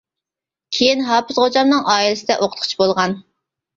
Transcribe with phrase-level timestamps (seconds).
[0.77, 3.15] كېيىن ھاپىز غوجامنىڭ ئائىلىسىدە ئوقۇتقۇچى بولغان.